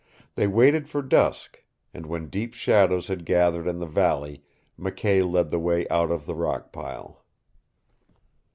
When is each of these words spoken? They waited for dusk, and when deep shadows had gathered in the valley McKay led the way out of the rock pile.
They 0.33 0.47
waited 0.47 0.89
for 0.89 1.03
dusk, 1.03 1.63
and 1.93 2.07
when 2.07 2.25
deep 2.25 2.55
shadows 2.55 3.05
had 3.05 3.23
gathered 3.23 3.67
in 3.67 3.77
the 3.77 3.85
valley 3.85 4.41
McKay 4.79 5.21
led 5.31 5.51
the 5.51 5.59
way 5.59 5.87
out 5.89 6.09
of 6.09 6.25
the 6.25 6.33
rock 6.33 6.71
pile. 6.73 7.23